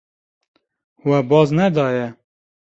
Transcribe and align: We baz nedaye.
We 1.05 1.17
baz 1.29 1.49
nedaye. 1.61 2.05